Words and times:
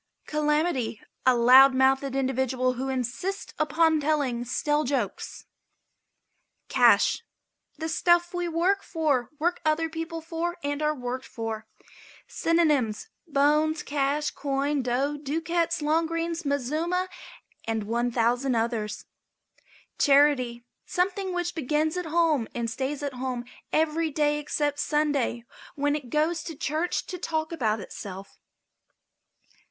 CALAMITY. 0.25 0.99
A 1.27 1.35
loud 1.35 1.75
mouthed 1.75 2.15
individual 2.15 2.73
who 2.73 2.89
insists 2.89 3.53
upon 3.59 3.99
telling 3.99 4.43
stale 4.43 4.83
jokes. 4.83 5.45
CASH. 6.69 7.21
The 7.77 7.87
stuff 7.87 8.33
we 8.33 8.47
work 8.47 8.81
for, 8.81 9.29
work 9.37 9.61
other 9.63 9.89
people 9.89 10.19
for 10.19 10.57
and 10.63 10.81
are 10.81 10.95
worked 10.95 11.27
for. 11.27 11.67
Synonyms: 12.27 13.09
Bones, 13.27 13.83
Cash, 13.83 14.31
Coin, 14.31 14.81
Dough, 14.81 15.17
Ducats, 15.17 15.83
Long 15.83 16.07
green, 16.07 16.33
Mazuma, 16.45 17.07
and 17.65 17.83
1,000 17.83 18.55
others. 18.55 19.05
CHARITY. 19.99 20.63
Something 20.83 21.31
which 21.31 21.53
begins 21.53 21.95
at 21.95 22.07
home 22.07 22.47
and 22.55 22.71
stays 22.71 23.03
at 23.03 23.13
home 23.13 23.45
every 23.71 24.09
day 24.09 24.39
except 24.39 24.79
Sunday, 24.79 25.43
when 25.75 25.95
it 25.95 26.09
goes 26.09 26.41
to 26.45 26.55
church 26.55 27.05
to 27.05 27.19
talk 27.19 27.51
about 27.51 27.79
itself. 27.79 28.39